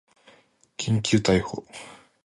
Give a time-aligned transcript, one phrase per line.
[0.79, 1.63] 緊急逮捕